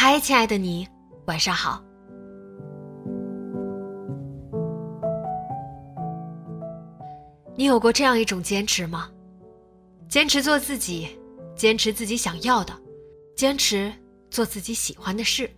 [0.00, 0.86] 嗨，亲爱的你，
[1.26, 1.82] 晚上好。
[7.56, 9.10] 你有过这样一种坚持吗？
[10.08, 11.18] 坚持做自己，
[11.56, 12.72] 坚持自己想要的，
[13.34, 13.92] 坚持
[14.30, 15.50] 做自己喜欢的事。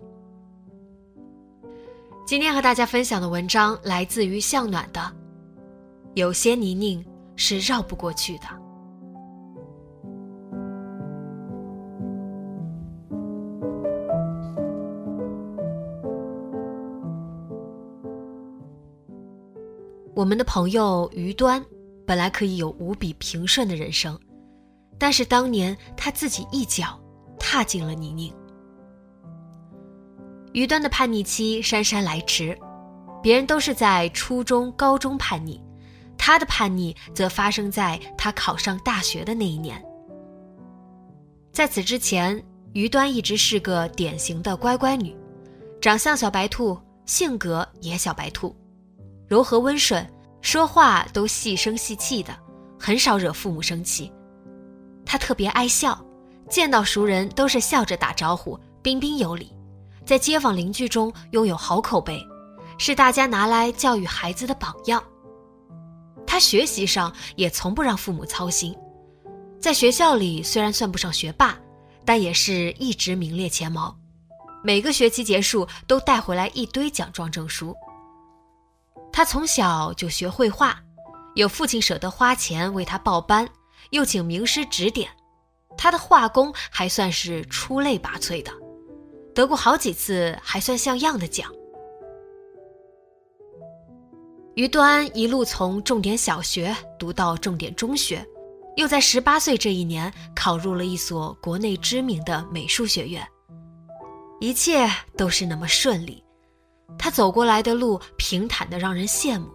[2.25, 5.15] 今天和大家分享的文章来自于向暖的，
[6.15, 7.05] 有些泥泞
[7.37, 8.47] 是绕不过去的。
[20.21, 21.65] 我们的朋友于端，
[22.07, 24.21] 本来可以有无比平顺的人生，
[24.99, 27.01] 但是当年他自己一脚
[27.39, 28.31] 踏进了泥泞。
[30.53, 32.55] 于端的叛逆期姗姗来迟，
[33.23, 35.59] 别人都是在初中、高中叛逆，
[36.19, 39.83] 他的叛逆则发生在他考上大学的那一年。
[41.51, 45.17] 在此之前，于端一直是个典型的乖乖女，
[45.81, 48.55] 长相小白兔，性格也小白兔。
[49.31, 50.05] 柔和温顺，
[50.43, 52.37] 说话都细声细气的，
[52.77, 54.13] 很少惹父母生气。
[55.07, 56.05] 他特别爱笑，
[56.49, 59.55] 见到熟人都是笑着打招呼，彬彬有礼，
[60.05, 62.21] 在街坊邻居中拥有好口碑，
[62.77, 65.01] 是大家拿来教育孩子的榜样。
[66.27, 68.77] 他学习上也从不让父母操心，
[69.61, 71.57] 在学校里虽然算不上学霸，
[72.05, 73.97] 但也是一直名列前茅，
[74.65, 77.73] 每个学期结束都带回来一堆奖状证书。
[79.13, 80.79] 他从小就学绘画，
[81.35, 83.49] 有父亲舍得花钱为他报班，
[83.91, 85.11] 又请名师指点，
[85.77, 88.53] 他的画工还算是出类拔萃的，
[89.35, 91.53] 得过好几次还算像样的奖。
[94.55, 98.27] 于端一路从重点小学读到重点中学，
[98.77, 103.27] 又在十八岁这一年考入了一所国内知名的美术学院，
[104.41, 106.23] 一切都是那么顺利。
[106.99, 109.49] 他走过来的路平坦的让人羡慕，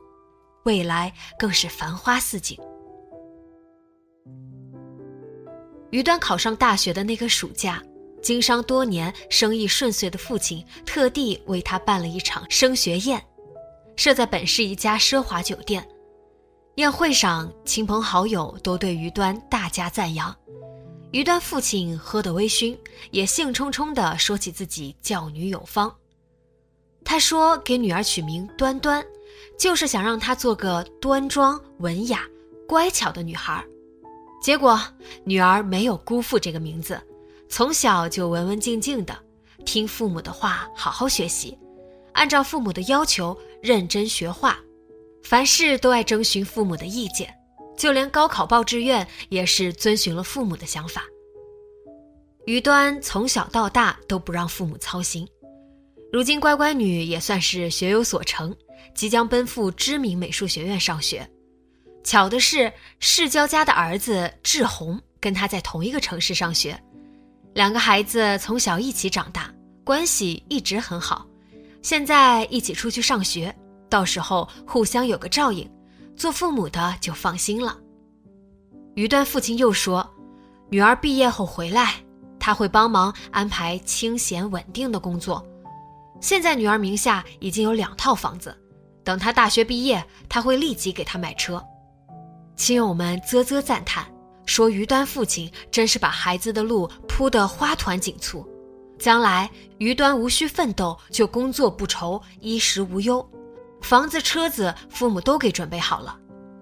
[0.63, 2.57] 未来更是繁花似锦。
[5.91, 7.81] 于端考上大学的那个暑假，
[8.21, 13.23] 经商多年、生意顺遂的父亲特地为他办了一场升学宴，
[13.95, 15.87] 设在本市一家奢华酒店。
[16.75, 20.35] 宴会上，亲朋好友都对于端大加赞扬。
[21.11, 22.77] 于端父亲喝得微醺，
[23.11, 25.95] 也兴冲冲地说起自己教女有方。
[27.05, 29.05] 他说：“给女儿取名端端，
[29.57, 32.27] 就是想让她做个端庄、文雅、
[32.67, 33.63] 乖巧的女孩。”
[34.41, 34.79] 结果，
[35.23, 36.99] 女儿没有辜负这个名字，
[37.47, 39.17] 从小就文文静静的，
[39.65, 41.57] 听父母的话，好好学习，
[42.13, 44.59] 按照父母的要求认真学画，
[45.23, 47.33] 凡事都爱征询父母的意见，
[47.77, 51.03] 就连高考报志愿也是遵循了父母的想法。
[52.45, 55.27] 于端从小到大都不让父母操心。
[56.15, 58.55] 如今乖乖女也算是学有所成，
[58.93, 61.29] 即将奔赴知名美术学院上学。
[62.05, 62.71] 巧的是，
[63.01, 66.81] 世交家的儿子志宏跟她在同一个城市上学，
[67.53, 69.53] 两个孩子从小一起长大，
[69.83, 71.27] 关系一直很好。
[71.81, 73.53] 现在一起出去上学，
[73.89, 75.69] 到时候互相有个照应，
[76.15, 77.77] 做父母的就放心了。
[78.93, 80.09] 于端父亲又说，
[80.69, 81.95] 女儿毕业后回来，
[82.39, 85.45] 他会帮忙安排清闲稳定的工作。
[86.21, 88.57] 现在女儿名下已经有两套房子，
[89.03, 91.63] 等她大学毕业，他会立即给她买车。
[92.55, 94.05] 亲友们啧啧赞叹，
[94.45, 98.47] 说于端父亲真是把孩子的路铺得花团锦簇，
[98.97, 103.27] 将来于端无需奋斗，就工作不愁，衣食无忧，
[103.81, 106.17] 房子车子父母都给准备好了，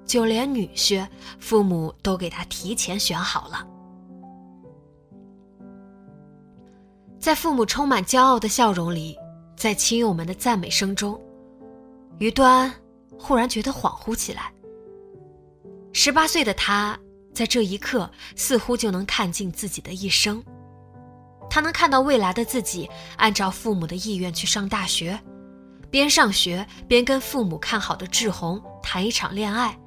[0.05, 1.07] 就连女婿
[1.39, 3.65] 父母都给他提前选好了。
[7.19, 9.15] 在父母充满骄傲的笑容里。
[9.63, 11.17] 在亲友们的赞美声中，
[12.19, 12.69] 于端
[13.17, 14.53] 忽然觉得恍惚起来。
[15.93, 16.99] 十八岁的他，
[17.33, 20.43] 在这一刻似乎就能看尽自己的一生。
[21.49, 25.17] 他能看到未来的自己按照父母的意愿去上大学，
[25.89, 29.79] 边上学边跟父母看好的志宏谈一场恋爱，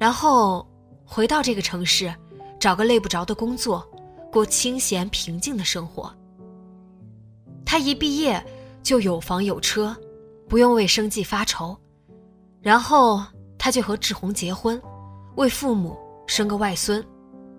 [0.00, 0.68] 然后
[1.04, 2.12] 回到这个城市，
[2.58, 3.88] 找个累不着的工作，
[4.32, 6.12] 过清闲平静的生活。
[7.64, 8.44] 他一毕业
[8.82, 9.96] 就有房有车，
[10.48, 11.76] 不用为生计发愁，
[12.60, 13.22] 然后
[13.58, 14.80] 他就和志宏结婚。
[15.36, 15.96] 为父母
[16.26, 17.02] 生个外孙，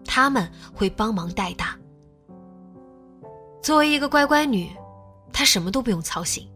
[0.05, 1.75] 他们会帮忙带大。
[3.61, 4.69] 作为一个乖乖女，
[5.31, 6.47] 她什么都不用操心，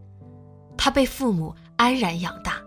[0.77, 2.61] 她被父母安然养大，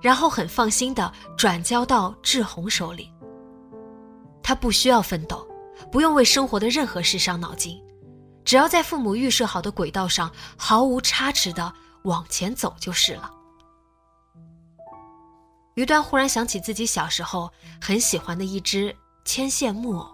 [0.00, 3.12] 然后很放心的转交到志宏手里。
[4.42, 5.46] 她不需要奋斗，
[5.92, 7.80] 不用为生活的任何事伤脑筋，
[8.50, 13.30] 只要在父母预设好的轨道上毫无差池的往前走就是了。
[15.74, 17.48] 于端忽然想起自己小时候
[17.80, 18.92] 很喜欢的一只
[19.24, 20.10] 牵线木偶，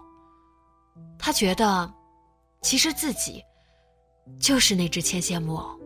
[1.17, 1.91] 他觉得，
[2.61, 3.43] 其实自己
[4.39, 5.79] 就是那只牵线木偶。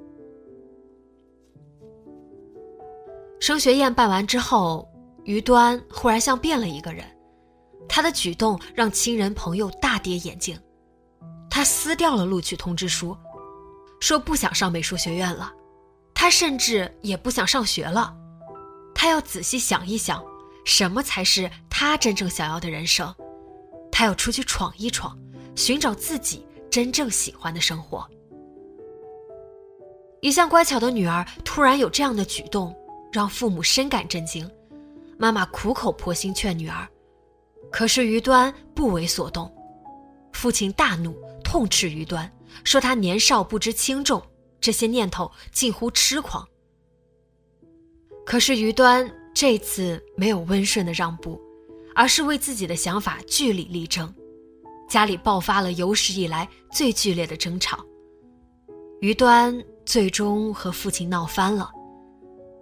[3.39, 4.85] 升学宴办完之后，
[5.23, 7.05] 于端忽然像变了一个人，
[7.87, 10.61] 他的举动让亲人朋友大跌眼镜，
[11.51, 13.15] 他撕掉了录取通知书，
[13.99, 15.51] 说不想上美术学院了，
[16.13, 18.15] 他甚至也不想上学了。
[18.95, 20.23] 他要仔细想一想，
[20.65, 23.13] 什么才是他真正想要的人生。
[23.91, 25.15] 他要出去闯一闯，
[25.55, 28.09] 寻找自己真正喜欢的生活。
[30.21, 32.73] 一向乖巧的女儿突然有这样的举动，
[33.11, 34.49] 让父母深感震惊。
[35.17, 36.87] 妈妈苦口婆心劝女儿，
[37.71, 39.53] 可是于端不为所动。
[40.33, 41.15] 父亲大怒，
[41.51, 42.31] 痛斥于端，
[42.63, 44.23] 说他年少不知轻重，
[44.61, 46.47] 这些念头近乎痴狂。
[48.25, 49.05] 可是于端
[49.35, 51.37] 这次没有温顺的让步，
[51.93, 54.15] 而是为自己的想法据理力争，
[54.87, 57.85] 家里爆发了有史以来最剧烈的争吵。
[59.01, 61.69] 于端最终和父亲闹翻了，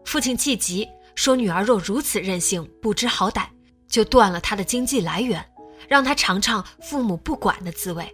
[0.03, 3.45] 父亲气急，说女儿若如此任性不知好歹，
[3.87, 5.47] 就断了她的经济来源，
[5.87, 8.11] 让她尝尝父母不管的滋味。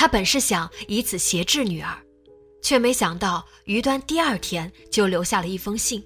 [0.00, 1.94] 他本是想以此挟制女儿。
[2.62, 6.02] 却没想到，于端第二天就留下了一封信，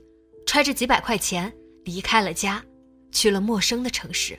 [0.49, 1.53] 揣着几百块钱
[1.85, 2.61] 离开了家，
[3.13, 4.37] 去了陌生的城市。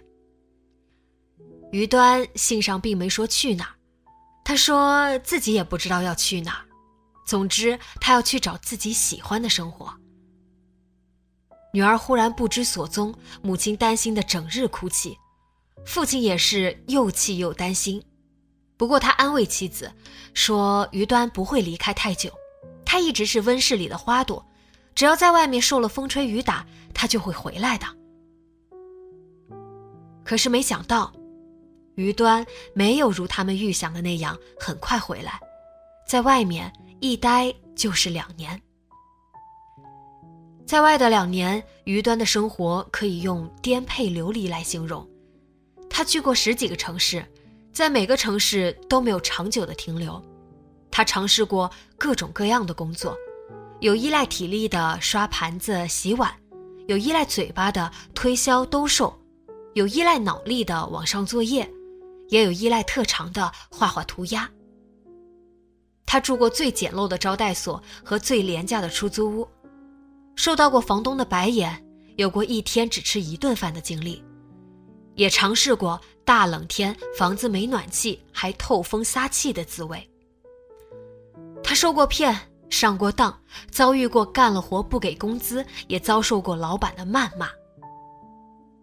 [1.72, 3.76] 于端信上并没说去哪儿，
[4.44, 6.66] 他说自己也不知道要去哪儿，
[7.26, 9.90] 总之他要去找自己喜欢的生活。
[11.72, 15.18] 女儿忽然不知所踪，母亲担心的整日哭泣，
[15.86, 18.04] 父亲也是又气又担心。
[18.78, 19.92] 不过他安慰妻子，
[20.34, 22.30] 说于端不会离开太久，
[22.86, 24.46] 他一直是温室里的花朵，
[24.94, 27.86] 只要在外面受了风吹雨打，他就会回来的。
[30.26, 31.14] 可是没想到，
[31.96, 35.40] 于端没有如他们预想的那样很快回来，
[36.08, 38.62] 在外面一待就是两年。
[40.66, 45.08] 在外的两年，于端的生活可以用颠沛流离来形容，
[45.90, 47.24] 他去过十几个城市。
[47.76, 50.24] 在每个城市都没有长久的停留，
[50.90, 53.14] 他尝试过各种各样的工作，
[53.82, 56.34] 有依赖体力的刷盘子、洗碗，
[56.88, 59.14] 有依赖嘴巴的推销兜售，
[59.74, 61.70] 有依赖脑力的网上作业，
[62.30, 64.50] 也有依赖特长的画画涂鸦。
[66.06, 69.46] 他住过最简陋的招待所和最廉价的出租屋，
[70.38, 74.24] 受到过房东的白眼，有过一天只吃一顿饭的经历。
[75.16, 80.10] 也尝试过大冷天房子没暖气还透风撒气的滋味。
[81.64, 82.38] 他受过骗，
[82.70, 83.42] 上过当，
[83.72, 87.50] 遭遇过干了活不给工资，也遭受过老板的谩骂。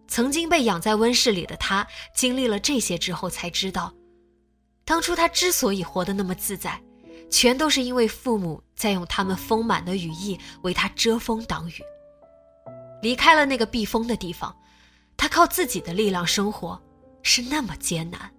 [0.07, 3.93] 曾经被养在温室里的他，经历了这些之后，才知道，
[4.85, 6.81] 当初他之所以活得那么自在，
[7.31, 11.73] 全都是因为父母在用他们丰满的羽翼为他遮风挡雨。
[13.01, 14.55] 离开了那个避风的地方。
[15.15, 16.81] 他靠自己的力量生活，
[17.21, 18.31] 是那么艰难。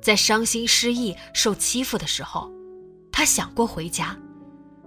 [0.00, 2.50] 在伤心、失意、受欺负的时候，
[3.10, 4.16] 他想过回家。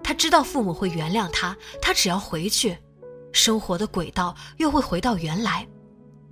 [0.04, 2.78] 他知道父母会原谅他，他只要回去，
[3.32, 5.68] 生活的轨道又会回到原来，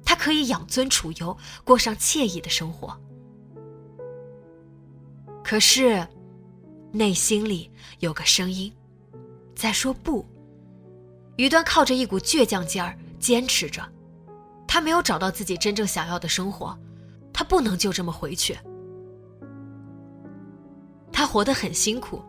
[0.04, 2.98] 他可以养尊处优，过上惬意的生活。
[5.44, 6.08] 可是，
[6.92, 7.70] 内心里
[8.00, 8.74] 有个声音，
[9.56, 10.26] 在说不。
[11.36, 13.88] 于端靠着一股倔强劲儿坚持着。
[14.68, 16.78] 他没有找到自己真正想要的生活，
[17.32, 18.58] 他不能就这么回去。
[21.12, 22.22] 他活得很辛苦，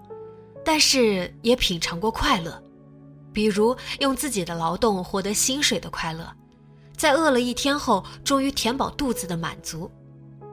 [0.64, 2.62] 但是也品尝过快乐，
[3.32, 6.32] 比如用自己的劳动获得薪水的快乐，
[6.96, 9.90] 在饿了一天后终于填饱肚子的满足，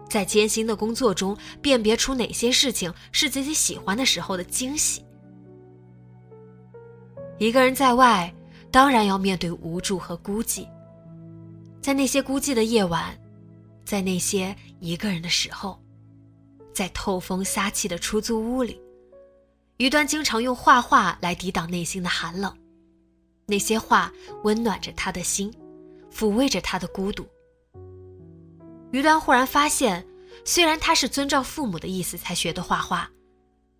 [0.09, 5.05] 在艰辛的工作中辨别出哪些事情是自己喜欢的时候的惊喜。
[7.37, 8.33] 一个人在外，
[8.69, 10.67] 当然要面对无助和孤寂，
[11.85, 13.15] 在那些孤寂的夜晚，
[13.85, 15.79] 在那些一个人的时候。
[16.73, 18.81] 在透风撒气的出租屋里，
[19.77, 22.51] 于端经常用画画来抵挡内心的寒冷。
[23.45, 24.11] 那些画
[24.43, 25.53] 温暖着他的心，
[26.11, 27.23] 抚慰着他的孤独。
[28.91, 30.03] 于端忽然发现，
[30.43, 33.07] 虽然他是遵照父母的意思才学的画画，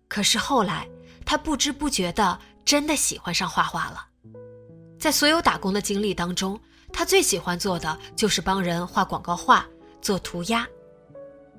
[0.06, 0.88] 可是后来
[1.24, 4.06] 他不知不觉的真的喜欢上画画了。
[4.96, 6.58] 在所有打工的经历当中，
[6.96, 9.66] 他最喜欢做的就是帮人画广告画、
[10.00, 10.66] 做涂鸦。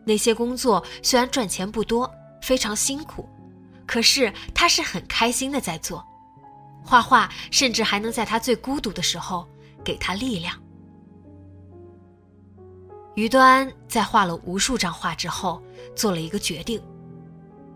[0.04, 3.30] 那些工作虽然赚钱不多，非常辛苦，
[3.86, 6.04] 可是他是很开心的在做。
[6.84, 9.48] 画画甚至还能在他最孤独的时候
[9.84, 10.60] 给他力量。
[13.14, 15.62] 于端在画了无数张画之后，
[15.96, 16.82] 做了一个决定，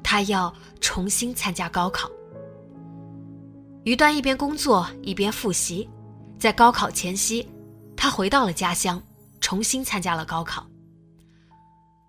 [0.01, 2.09] 他要重新参加高考。
[3.83, 5.87] 于端一边工作一边复习，
[6.41, 7.47] 在高考前夕，
[7.95, 8.99] 他回到了家乡，
[9.41, 10.65] 重新参加了高考。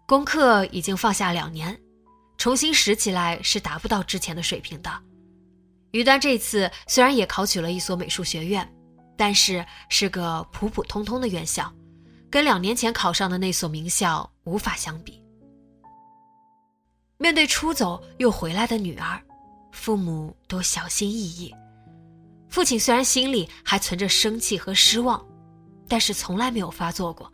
[0.07, 1.79] 功课已经放下两年，
[2.39, 4.91] 重新拾起来是达不到之前的水平的。
[5.91, 8.67] 于丹这次虽然也考取了一所美术学院，
[9.19, 11.71] 但是是个普普通通的院校，
[12.31, 15.23] 跟两年前考上的那所名校无法相比。
[17.19, 19.23] 面对出走又回来的女儿，
[19.73, 21.55] 父母都小心翼翼。
[22.53, 25.27] 父亲虽然心里还存着生气和失望，
[25.89, 27.33] 但是从来没有发作过。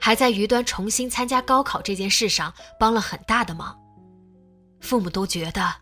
[0.00, 3.80] 还在于端重新参加高考这件事上帮了很大的忙，
[4.80, 5.72] 父母都觉得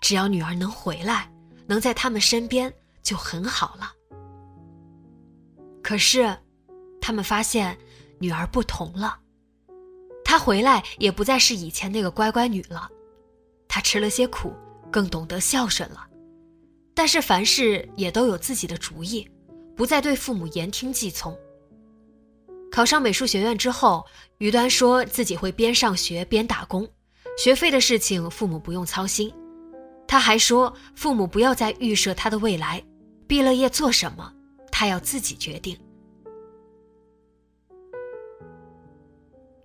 [0.00, 1.30] 只要女儿能回来，
[1.66, 2.72] 能在他们身边
[3.02, 3.92] 就很好了。
[5.82, 6.34] 可是，
[7.02, 7.76] 他们发现
[8.18, 9.18] 女儿不同了，
[10.24, 12.88] 她回来也不再是以前那个乖乖女了，
[13.68, 14.54] 她吃了些苦，
[14.90, 16.07] 更懂得孝顺了，
[16.98, 19.24] 但是凡事也都有自己的主意，
[19.76, 21.32] 不再对父母言听计从。
[22.72, 24.04] 考上美术学院之后，
[24.38, 26.84] 于端说自己会边上学边打工，
[27.38, 29.32] 学费的事情父母不用操心。
[30.08, 32.82] 他还说，父母不要再预设他的未来，
[33.28, 34.32] 毕了业做什么，
[34.72, 35.78] 他要自己决定。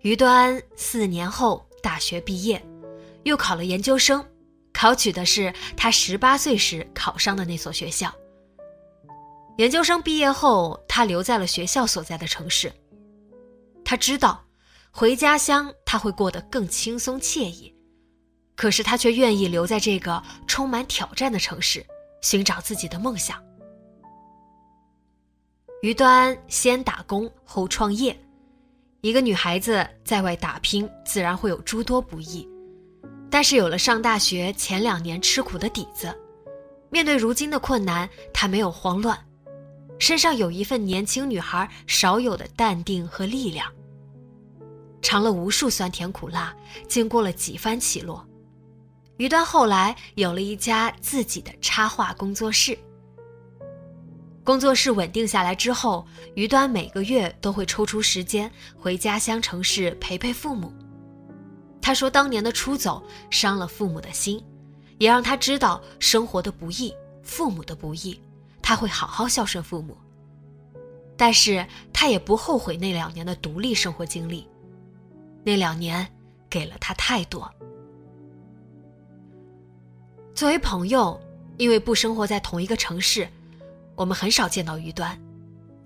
[0.02, 2.64] 于端四年后大学毕业，
[3.24, 4.24] 又考了研究生，
[4.84, 8.14] 考取的是他十八岁时考上的那所学校。
[9.58, 12.70] 研究生毕业后，他留在了学校所在的城市。
[13.86, 14.44] 他知道，
[14.92, 17.74] 回家乡他会过得更轻松惬意，
[18.58, 21.86] 可是他却愿意留在这个充满挑战的城市，
[22.22, 23.42] 寻找自己的梦想。
[25.82, 28.14] 于端先打工后创业，
[29.00, 32.46] 一个女孩子在外打拼，自然会有诸多不易，
[33.34, 36.16] 但是有了上大学前两年吃苦的底子，
[36.92, 39.18] 面对如今的困难，她没有慌乱。
[39.98, 43.68] 身上有一份年轻女孩少有的淡定和力量。
[45.02, 46.56] 尝了无数酸甜苦辣，
[46.88, 48.24] 经过了几番起落，
[49.18, 52.78] 于端后来有了一家自己的插画工作室。
[54.44, 60.72] 工作室稳定下来之后，于端每个月都会抽出时间回家乡城市陪陪父母。
[61.84, 64.42] 他说，当年的出走伤了父母的心，
[65.00, 68.18] 也让他知道生活的不易，父母的不易。
[68.62, 69.98] 他会好好孝顺父母，
[71.18, 74.48] 但是他也不后悔那两年的独立生活经历。
[75.44, 76.08] 那两年
[76.50, 77.52] 给了他太多。
[80.34, 81.20] 作为朋友，
[81.58, 83.28] 因为不生活在同一个城市，
[83.96, 85.22] 我们很少见到于端，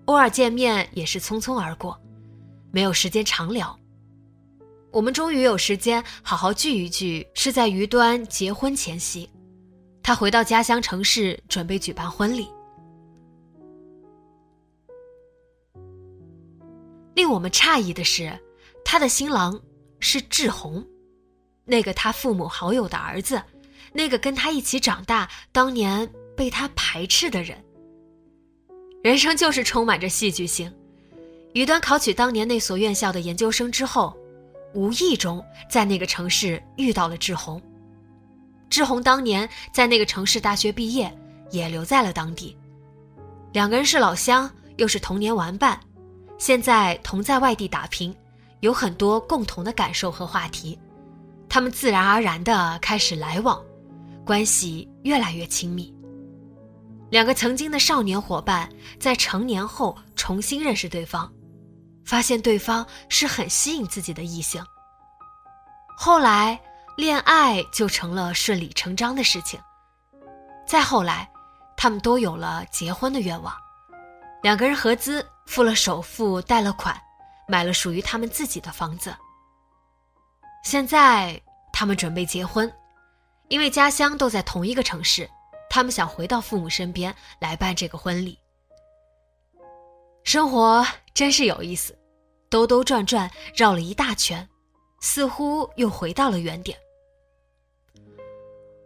[0.05, 1.99] 偶尔见面也是匆匆而过，
[2.69, 3.75] 没有时间长聊。
[4.91, 9.29] 我们终于有时间好好聚一聚，是在于端结婚前夕，
[10.01, 12.47] 他回到家乡城市准备举办婚礼。
[17.13, 18.31] 令我们诧异的是，
[18.85, 19.59] 他的新郎
[19.99, 20.85] 是志宏，
[21.65, 23.41] 那个他父母好友的儿子，
[23.91, 27.57] 那个跟他一起长大、当年被他排斥的人。
[29.03, 30.73] 人生就是充满着戏剧性。
[31.53, 34.15] 于端考取当年那所院校的研究生之后，
[34.73, 37.61] 无意中在那个城市遇到了志宏。
[38.69, 41.11] 志宏当年在那个城市大学毕业，
[41.51, 42.55] 也留在了当地。
[43.53, 45.79] 两个人是老乡，又是童年玩伴。
[46.37, 48.15] 现在同在外地打拼，
[48.59, 50.77] 有很多共同的感受和话题，
[51.49, 53.59] 他们自然而然的开始来往，
[54.23, 55.91] 关系越来越亲密。
[57.09, 58.69] 两个曾经的少年伙伴
[58.99, 61.31] 在成年后重新认识对方，
[62.07, 64.65] 发现对方是很吸引自己的异性。
[65.97, 66.59] 后来，
[66.95, 69.59] 恋爱就成了顺理成章的事情。
[70.65, 71.29] 再后来，
[71.75, 73.53] 他们都有了结婚的愿望，
[74.41, 76.97] 两个人合资付了首付，贷了款，
[77.47, 79.13] 买了属于他们自己的房子。
[80.63, 81.41] 现在，
[81.73, 82.71] 他们准备结婚，
[83.49, 85.29] 因为家乡都在同一个城市。
[85.69, 88.39] 他们想回到父母身边来办这个婚礼。
[90.27, 91.97] 生活真是有意思，
[92.49, 94.45] 兜兜转转绕了一大圈，
[94.99, 96.77] 似乎又回到了原点。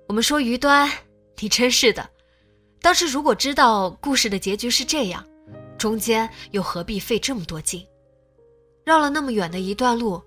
[0.08, 0.88] 我们说于端，
[1.40, 2.08] 你真是的，
[2.80, 5.26] 当时如果知道故事的结局是这样，
[5.80, 7.84] 中间又何必费这么多劲，
[8.86, 10.22] 绕了那么远的一段路，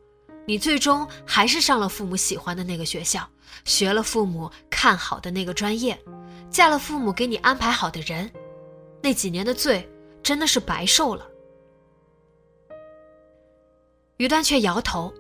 [0.45, 3.25] 你最终还是上了父母喜欢的那个学校，
[3.65, 5.97] 学了父母看好的那个专业。
[6.51, 8.29] 嫁了父母给你安排好的人，
[9.01, 9.89] 那几年的罪
[10.25, 11.31] 真的是白受了。
[14.17, 15.13] 于丹却摇头。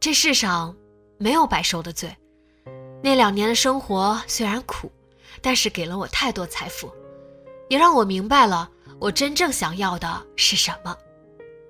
[0.00, 0.74] 这世上
[1.18, 2.14] 没有白受的罪，
[3.02, 4.92] 那两年的生活虽然苦，
[5.40, 6.92] 但是给了我太多财富，
[7.68, 10.94] 也让我明白了我真正想要的是什么。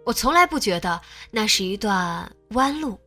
[0.05, 2.99] 我从来不觉得那是一段弯路。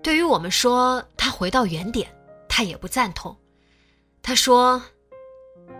[0.00, 2.08] 对于我们说他回到原点，
[2.48, 3.36] 他也不赞同。
[4.22, 4.80] 他说：“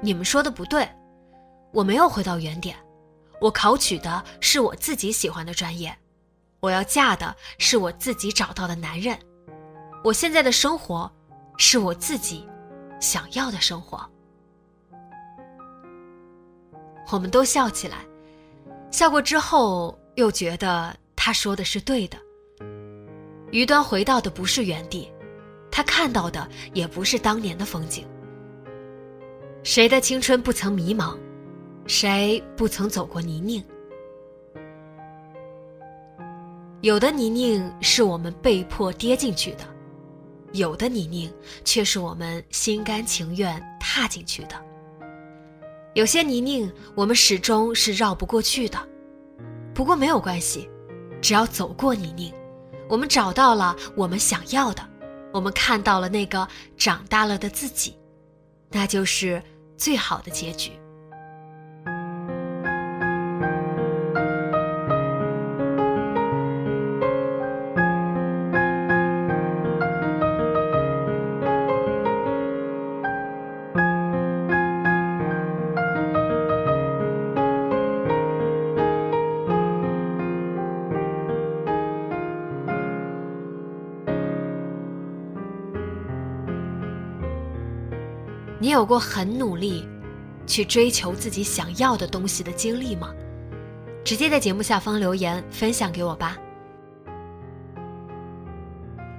[0.00, 0.88] 你们说的不对，
[1.72, 2.76] 我没有回到原点，
[3.40, 5.96] 我考取的是我自己喜欢的专业，
[6.60, 9.18] 我要嫁的是我自己找到的男人，
[10.04, 11.10] 我现在的生活
[11.56, 12.46] 是我自己
[13.00, 13.98] 想要的生活。”
[17.10, 17.98] 我们都笑起来，
[18.90, 22.18] 笑过之后又觉得他说的是对的。
[23.52, 25.10] 于端回到的不是原地，
[25.70, 28.06] 他看到的也不是当年的风景。
[29.66, 31.18] 谁的青春不曾迷茫，
[31.88, 33.64] 谁不曾走过泥泞？
[36.82, 39.64] 有的泥泞是我们被迫跌进去的，
[40.52, 41.28] 有的泥泞
[41.64, 44.50] 却是我们心甘情愿踏进去的。
[45.94, 48.78] 有些泥泞我们始终是绕不过去的，
[49.74, 50.70] 不过没有关系，
[51.20, 52.32] 只要走过泥泞。
[52.88, 54.88] 我们找到了我们想要的，
[55.32, 57.98] 我们看到了那个长大了的自己，
[58.70, 59.42] 那就是
[59.76, 60.72] 最好的结局。
[88.76, 89.88] 有过很努力，
[90.46, 93.12] 去追求自己想要的东西的经历吗？
[94.04, 96.36] 直接在节目下方留言分享给我吧。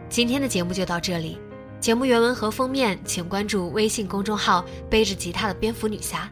[0.07, 1.37] 今天的节目就到这里，
[1.79, 6.31] 节目原文和封面请关注微信公众号“背着吉他的蝙蝠女侠”，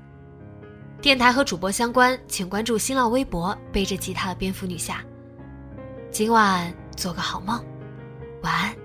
[1.02, 5.04] 电台和主播相关请关注新浪微博“背着吉他的蝙蝠女侠”。
[6.10, 7.62] 今晚做个好梦，
[8.44, 8.85] 晚安。